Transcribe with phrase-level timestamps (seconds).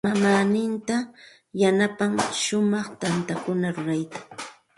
[0.05, 0.95] Mamaaninta
[1.61, 2.11] yanapan
[2.41, 4.19] shumaq tantakuna rurayta.